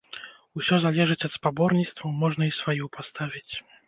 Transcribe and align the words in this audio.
Усё 0.59 0.75
залежыць 0.85 1.17
ад 1.27 1.33
спаборніцтваў, 1.35 2.15
можна 2.23 2.43
і 2.47 2.55
сваю 2.61 2.89
паставіць. 2.99 3.53